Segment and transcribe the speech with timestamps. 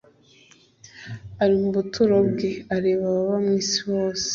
[1.41, 4.27] ari mu buturo bwe, areba ababa mu isi bose